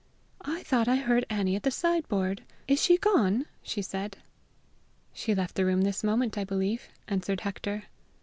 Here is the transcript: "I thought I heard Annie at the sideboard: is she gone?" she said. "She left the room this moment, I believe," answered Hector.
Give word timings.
"I 0.41 0.63
thought 0.63 0.87
I 0.87 0.95
heard 0.95 1.27
Annie 1.29 1.55
at 1.55 1.61
the 1.61 1.69
sideboard: 1.69 2.41
is 2.67 2.81
she 2.81 2.97
gone?" 2.97 3.45
she 3.61 3.83
said. 3.83 4.17
"She 5.13 5.35
left 5.35 5.53
the 5.53 5.63
room 5.63 5.83
this 5.83 6.03
moment, 6.03 6.39
I 6.39 6.43
believe," 6.43 6.89
answered 7.07 7.41
Hector. 7.41 7.83